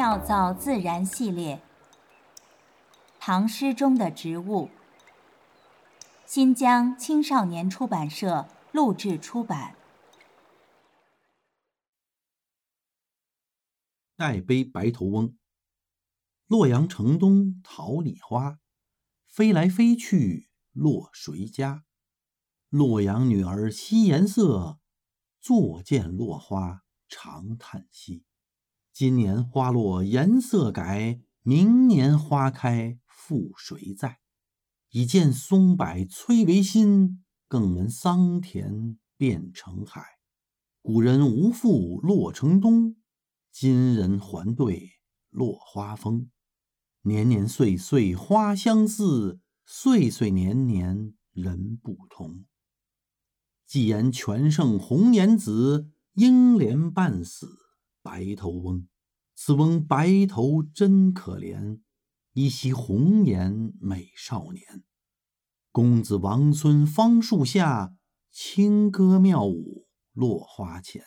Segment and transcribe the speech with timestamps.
[0.00, 1.60] 妙造自然系列，
[3.18, 4.70] 唐诗中的植物。
[6.24, 9.76] 新疆青少年出版社录制出版。
[14.16, 15.36] 代悲白头翁。
[16.46, 18.58] 洛阳城东桃李花，
[19.28, 21.84] 飞来飞去落谁家？
[22.70, 24.78] 洛阳女儿惜颜色，
[25.38, 28.24] 坐见落花长叹息。
[29.00, 34.18] 今年花落颜色改，明年花开复谁在？
[34.90, 40.04] 已见松柏摧为新，更闻桑田变成海。
[40.82, 42.96] 古人无复洛城东，
[43.50, 44.90] 今人还对
[45.30, 46.30] 落花风。
[47.00, 52.44] 年年岁岁花相似，岁岁年年人不同。
[53.64, 57.48] 既言全胜红颜子，应怜半死
[58.02, 58.86] 白头翁。
[59.42, 61.80] 此翁白头真可怜。
[62.34, 64.84] 依稀红颜美少年，
[65.72, 67.96] 公子王孙芳树下，
[68.30, 71.02] 清歌妙舞落花前。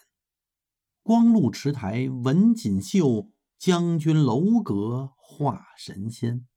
[1.03, 6.47] 光禄池台文锦绣，将军楼阁画神仙。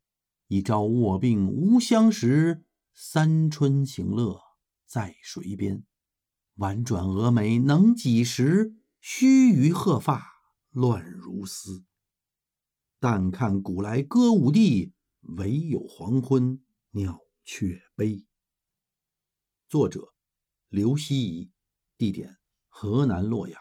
[0.49, 4.41] 一朝卧病无相识，三春行乐
[4.87, 5.85] 在谁边？
[6.55, 8.77] 婉转蛾眉能几时？
[8.99, 10.36] 须臾鹤发
[10.77, 11.87] 乱如丝。
[13.01, 14.93] 但看古来歌舞地，
[15.39, 18.27] 唯有黄昏鸟雀悲。
[19.71, 20.13] 作者：
[20.69, 21.51] 刘希夷，
[21.97, 22.37] 地点：
[22.69, 23.59] 河南洛阳。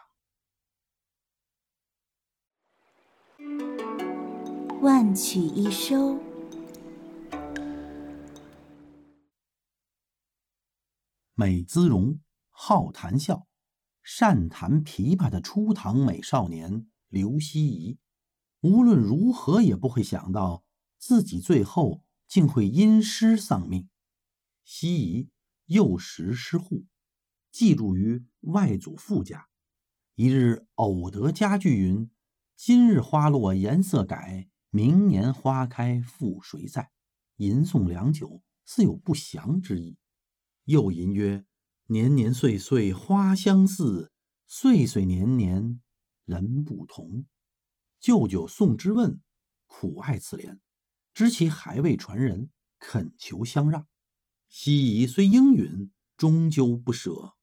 [4.82, 6.18] 万曲一收。
[11.32, 12.20] 美姿容，
[12.50, 13.46] 好谈笑，
[14.02, 17.98] 善弹琵琶的初唐美少年刘希夷。
[18.60, 20.64] 无论如何也不会想到
[20.98, 23.88] 自己最后竟会因诗丧命。
[24.64, 25.30] 希夷
[25.66, 26.86] 幼时失户，
[27.52, 29.48] 寄住于外祖父家。
[30.14, 32.10] 一日偶得佳句云
[32.56, 36.90] ：“今日花落颜色改，明年花开复谁在？”
[37.36, 39.98] 吟诵良久，似有不祥之意。
[40.64, 41.44] 又吟曰
[41.88, 44.10] ：“年年岁岁花相似，
[44.46, 45.80] 岁岁年年
[46.26, 47.24] 人不同。”
[47.98, 49.20] 舅舅宋之问
[49.64, 50.60] 苦爱此联，
[51.14, 53.86] 知其还未传人，恳求相让。
[54.48, 57.34] 西夷虽应允，终究不舍，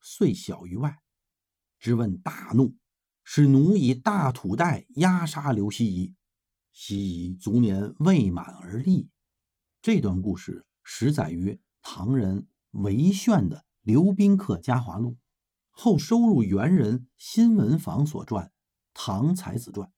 [0.00, 1.02] 遂小于外。
[1.78, 2.76] 之问大怒，
[3.24, 6.14] 使奴以大土袋压杀刘希夷。
[6.72, 9.08] 西夷卒年未满而立。
[9.80, 15.10] 这段故事始载于唐人韦炫的《刘宾客家华录》，
[15.72, 18.46] 后收入元人新闻坊所传
[18.94, 19.88] 《唐才子传》。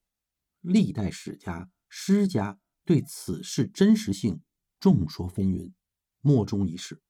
[0.61, 4.41] 历代史家、诗家对此事真实性
[4.81, 5.75] 众说纷纭，
[6.21, 7.03] 莫衷一是。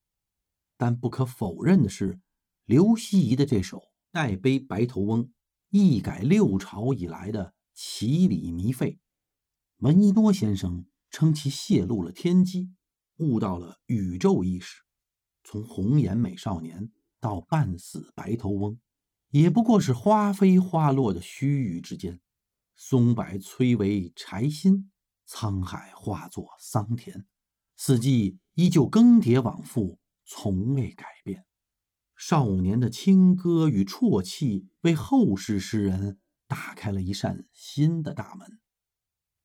[0.77, 2.19] 但不可否认的是，
[2.65, 3.79] 刘希夷的这首
[4.11, 5.25] 《代悲白头翁》
[5.71, 8.99] 一改六朝以来的奇理迷废。
[9.77, 12.73] 闻一多先生称其泄露了天机，
[13.19, 14.83] 悟到了宇宙意识。
[15.45, 16.91] 从红颜美少年
[17.25, 18.79] 到半死白头翁，
[19.31, 22.21] 也不过是花飞花落的须臾之间。
[22.77, 24.91] 松柏摧为柴薪，
[25.27, 27.25] 沧海化作桑田，
[27.79, 31.47] 四季依旧更迭往复，从未改变。
[32.15, 38.61] 少年的清歌与啜泣，为后世诗人打开了一扇新的大门，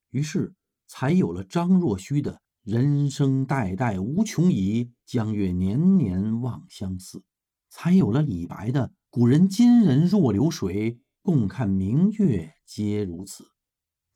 [0.10, 0.54] 于是
[0.86, 7.24] 才有了张若虚的“人生代代无穷已，江月年年望相似”，
[7.70, 11.00] 才有了李白的“古人今人若流水”。
[11.22, 13.52] 共看明月皆如此，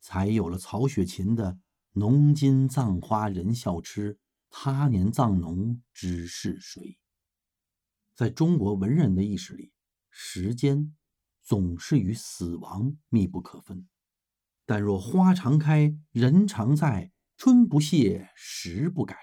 [0.00, 1.60] 才有了曹雪芹的
[1.92, 6.98] “浓金葬花人笑痴，他年葬侬知是谁”。
[8.16, 9.72] 在中国文人的意识里，
[10.10, 10.96] 时间
[11.42, 13.86] 总是与死亡密不可分。
[14.66, 19.16] 但若花常开，人常在，春不谢，时不改，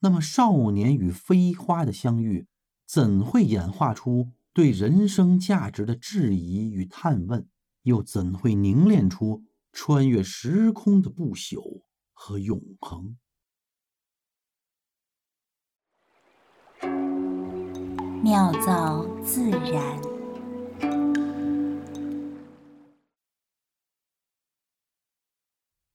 [0.00, 2.48] 那么少年与飞花的相遇，
[2.92, 4.32] 怎会演化出？
[4.52, 7.48] 对人生价值的质疑与探问，
[7.84, 13.16] 又怎会凝练出穿越时空的不朽和永恒？
[18.22, 19.98] 妙造自然。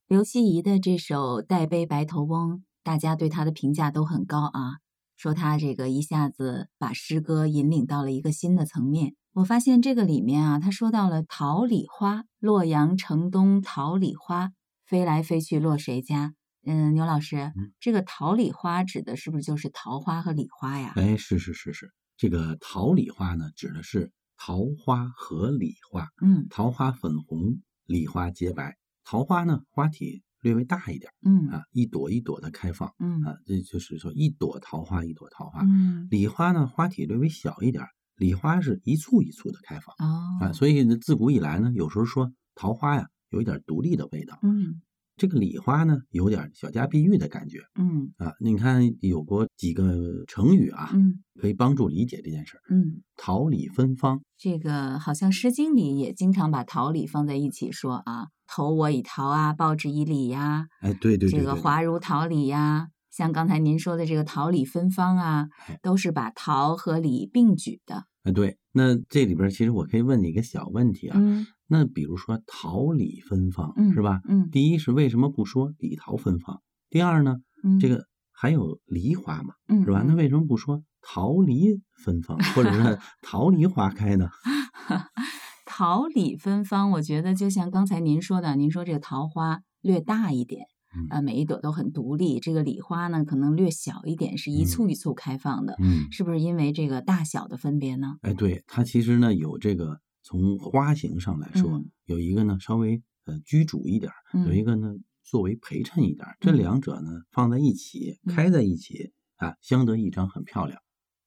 [0.08, 4.87] 刘希夷的这首《代悲白头翁》，大家对他的评价都很高啊。
[5.18, 9.16] 说他这个一下子把诗歌引领到了一个新的层面。
[9.34, 14.52] 我发现这个里面啊，他说到了桃李花，洛阳城东桃李花，
[14.86, 16.34] 飞来飞去落谁家？
[16.66, 20.94] 嗯，牛老师，这个桃李花指的是不是就是桃花和李花呀？
[20.96, 26.10] 哎，是是是是，这个桃李花呢，指的是桃花和李花。
[26.22, 28.76] 嗯，桃花粉红，李花洁白。
[29.04, 35.62] 桃花呢，花体略微大一点，嗯啊，一朵一朵的开放，嗯啊，这就是说一朵桃花一朵桃花。
[35.64, 37.84] 嗯李花呢，花体略微小一点，
[38.16, 44.40] 李花是一簇一簇的开放哦啊，所以呢，自古以来呢，有时候说桃花呀，有一点独立的味道。
[44.42, 44.82] 嗯
[45.18, 48.32] 这个礼花呢，有点小家碧玉的感觉嗯啊。
[48.40, 52.62] 你看有过几个成语啊，嗯可以帮助理解这件事儿。
[52.70, 62.90] 嗯，桃李芬芳，这个好像《诗经》里也经常把桃李放在一起说啊，投我以桃啊，报之以李呀，哎，对对对这个对对花如桃李呀。
[63.10, 68.06] 像刚才您说的这个桃李芬芳啊哎，都是把桃和李并举的。
[68.24, 68.58] 哎，对。
[68.74, 74.22] 那这里边其实我可以问你一个小问题啊，嗯那比如说桃李芬芳，嗯是吧？
[74.28, 76.62] 嗯第一是为什么不说李桃芬芳？
[76.90, 80.02] 第二呢，嗯，这个还有梨花嘛，嗯是吧？
[80.04, 84.30] 嗯那为什么不说桃梨芬芳，或者是 桃梨花开呢？
[85.66, 90.66] 桃李芬芳，我觉得就像刚才您说的，您说这个桃花略大一点，
[90.96, 92.40] 嗯呃，每一朵都很独立。
[92.40, 98.16] 这个李花呢，可能略小一点，是一嗯簇一簇开放的，嗯，是不是因为这个大小的分别呢？
[98.22, 101.90] 哎，对，它其实呢有这个从花型上来说，嗯。
[102.04, 104.66] 有一个呢稍微呃居主一点儿，有一嗯。
[104.66, 104.94] 个呢
[105.24, 106.58] 作为陪衬一点儿，这嗯。
[106.58, 110.78] 两者呢放在一起，嗯开在一起啊，相得益彰，很漂亮。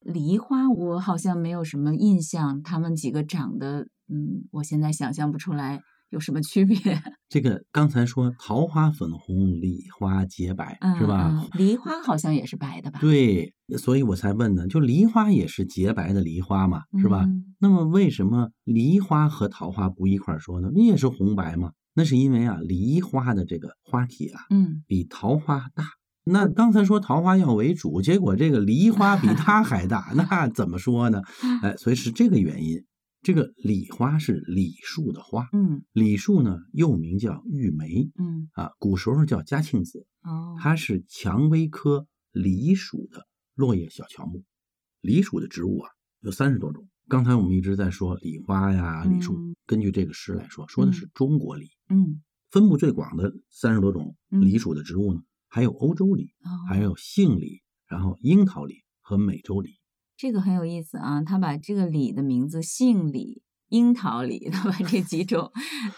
[0.00, 5.81] 梨花，我好像没有什么印象，它们几个长得，嗯，我现在想象不出来
[6.11, 6.77] 有什么区别，
[7.29, 11.47] 这个刚才说桃花粉红，梨花洁白，是吧？
[11.55, 12.99] 梨花好像也是白的吧？
[13.01, 17.23] 对，所以我才问呢，就梨花也是洁白的梨花嘛，是吧？
[17.27, 20.71] 嗯那么为什么梨花和桃花不一块儿说呢？
[20.75, 21.73] 也是红白嘛？
[21.95, 25.85] 那是因为啊，梨花的这个花体啊嗯比桃花大。
[26.25, 31.23] 那刚才说桃花要为主，结果这个梨花比它还大， 那怎么说呢？
[31.63, 32.83] 哎，所以是这个原因。
[33.22, 44.43] 这个李花是李树的花，嗯李树呢又名叫玉梅嗯，啊，古时候叫嘉庆子，哦，它是蔷薇科李属的落叶小乔木。
[45.02, 45.90] 李属的植物啊
[46.20, 46.88] 有三十多种。
[47.08, 51.69] 刚才我们一直在说李花呀、李树，嗯根据这个诗来说，说的是中国李。
[51.88, 59.70] 嗯分布最广的三十多种李属的植物呢，还有欧洲李，哦，还有杏李，然后樱桃李和美洲梨。
[60.20, 63.40] 这个很有意思啊，他把这个李的名字姓李、
[63.70, 65.50] 樱桃李，他把这几种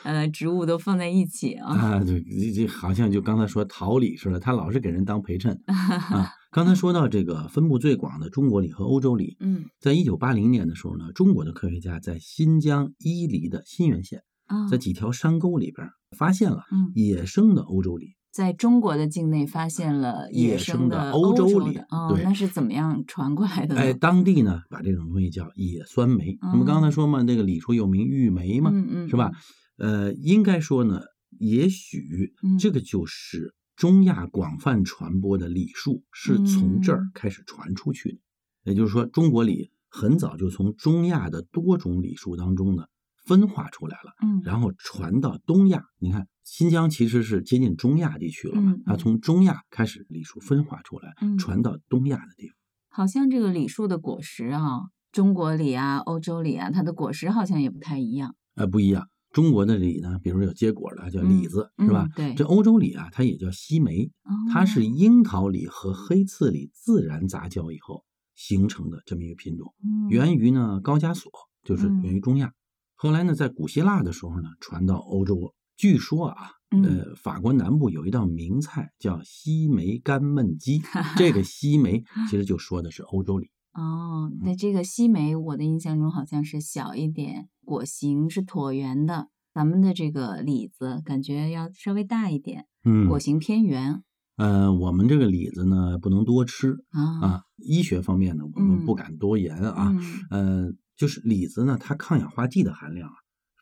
[0.05, 1.75] 呃植物都放在一起啊。
[1.75, 6.31] 啊，对，这这好像就刚才说桃李似的，他老是给人当陪衬 啊。
[6.53, 18.15] 刚才说到这个分布最广的中国李和欧洲李，嗯在一九八零年的时候呢，中国的科学家在新疆伊犁的新源县，啊，在几条山沟里边发现了嗯，野生的欧洲梨。
[18.33, 23.81] 在中国的境内发现了野生生的欧欧洲梨的哦，对那是怎么样传过来的呢？
[23.83, 26.39] 哎，当地呢把这种东西叫野酸梅。
[26.41, 29.31] 那么刚才说嘛，那个李树又名玉梅嘛，嗯嗯，是吧？
[29.77, 31.03] 呃，应该说呢，
[31.39, 38.19] 也许嗯这个就是中亚广泛传播的李树是从这儿嗯开始传出去的。
[38.65, 42.85] 也就是说，中国李很早就从中亚的多种李树当中呢
[43.27, 44.13] 分化出来了，
[44.43, 45.85] 然后传到东亚。
[45.99, 52.57] 你看，新疆其实是接近中亚地区了它嗯从中亚开始李树分化出来，嗯传到东亚的地方。
[52.89, 54.81] 好像这个李树的果实啊，
[55.13, 58.35] 中国李啊、欧洲李啊，它的果实好像也不太一样。
[58.55, 59.09] 呃，不一样。
[59.31, 62.07] 中国的李呢，比如有结果的叫李子，嗯是吧？
[62.07, 64.11] 嗯对这欧洲李啊，它也叫西梅，
[64.53, 71.31] 它是哦樱桃李和黑刺李自然杂交以后形成的这么一个品种，嗯源于呢高加索，
[71.63, 72.53] 就是嗯源于中亚。
[72.95, 75.55] 后来呢，在古希腊的时候呢，传到欧洲。
[75.83, 76.37] 据说啊，
[76.71, 80.81] 嗯呃，法国南部有一道名菜叫西梅干焖鸡，
[81.17, 83.47] 这个西梅其实就说的是欧洲李。
[83.73, 89.31] 哦，嗯那这个西梅，我的印象中好像是小一点，果形是椭圆的。
[89.53, 94.05] 咱们的这个李子感觉要稍微大一点，嗯，果形偏圆
[94.37, 99.93] 呃，我们这个李子呢不能多吃啊啊，医学方面呢我们不嗯敢多言啊。
[99.93, 103.15] 嗯呃，就是李子呢，它抗氧化剂的含量啊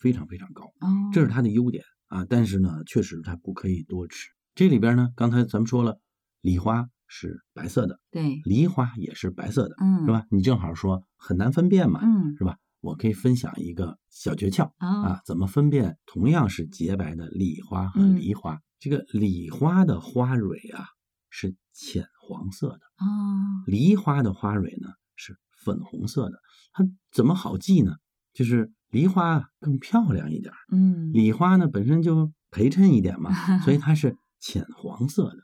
[0.02, 2.26] 非常非常高，哦，这是它的优点啊。
[2.28, 4.28] 但是呢，确实它不可以多吃。
[4.54, 5.98] 这里边呢，刚才咱们说了，
[6.42, 10.10] 梨花是白色的，对，梨花也是白色的，嗯，是？
[10.12, 10.26] 吧？
[10.30, 12.58] 你正好说很难分辨嘛，嗯，是吧？
[12.80, 18.60] 我可以分享一个小诀窍啊，啊，怎么分辨同样是洁白的李花和嗯梨花？
[18.78, 20.86] 这个李花的花蕊啊
[21.28, 22.80] 是浅黄色的。
[23.04, 23.06] 哦，
[23.66, 26.40] 梨花的花蕊呢是粉红色的。
[26.72, 27.96] 它怎么好记呢？
[28.32, 33.30] 就是梨花更漂亮一点，嗯，李花呢本身就陪衬一点嘛，
[33.64, 35.36] 所以它是浅黄色的。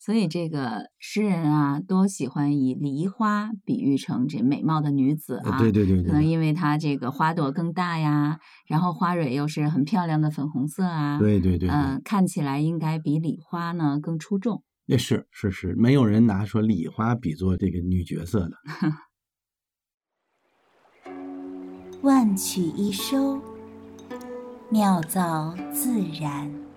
[0.00, 5.58] 所以这个诗人啊，多喜欢以梨花比喻成这美貌的女子啊。
[5.58, 11.18] 对对对对，可能因为它这个花朵更大呀，然后花蕊又是很漂亮的粉红色啊。
[11.18, 14.62] 对对对，嗯，看起来应该比梨花呢更出众。
[14.86, 18.56] 那是是是，没有人拿说梨花比作这个女角色的。
[22.02, 23.40] 万曲一收，
[24.68, 26.67] 妙造自然。